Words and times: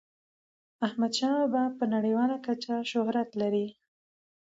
احمد 0.87 1.13
شاه 1.19 1.35
بابا 1.41 1.63
په 1.77 1.85
نړیواله 1.95 2.37
کچه 2.45 2.75
شهرت 2.91 3.29
لري. 3.41 3.67